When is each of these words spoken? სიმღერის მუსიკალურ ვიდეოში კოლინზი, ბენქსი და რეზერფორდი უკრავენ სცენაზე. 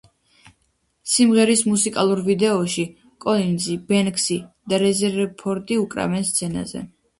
სიმღერის 1.15 1.61
მუსიკალურ 1.71 2.21
ვიდეოში 2.29 2.87
კოლინზი, 3.27 3.77
ბენქსი 3.93 4.41
და 4.75 4.83
რეზერფორდი 4.87 5.81
უკრავენ 5.85 6.29
სცენაზე. 6.35 6.87